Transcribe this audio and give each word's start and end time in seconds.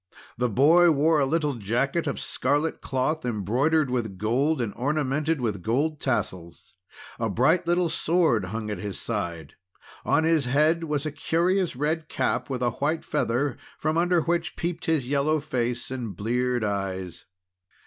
The 0.35 0.49
boy 0.49 0.89
wore 0.89 1.19
a 1.19 1.27
little 1.27 1.53
jacket 1.53 2.07
of 2.07 2.19
scarlet 2.19 2.81
cloth, 2.81 3.23
embroidered 3.23 3.91
with 3.91 4.17
gold 4.17 4.59
and 4.59 4.73
ornamented 4.75 5.39
with 5.39 5.61
gold 5.61 5.99
tassels. 6.01 6.73
A 7.19 7.29
bright 7.29 7.67
little 7.67 7.87
sword 7.87 8.45
hung 8.45 8.71
at 8.71 8.79
his 8.79 8.99
side. 8.99 9.53
On 10.03 10.23
his 10.23 10.45
head 10.45 10.85
was 10.85 11.05
a 11.05 11.11
curious 11.11 11.75
red 11.75 12.09
cap 12.09 12.49
with 12.49 12.63
a 12.63 12.71
white 12.71 13.05
feather, 13.05 13.57
from 13.77 13.95
under 13.95 14.21
which 14.21 14.55
peeped 14.55 14.85
his 14.87 15.07
yellow 15.07 15.39
face 15.39 15.91
and 15.91 16.15
bleared 16.15 16.63
eyes. 16.63 17.25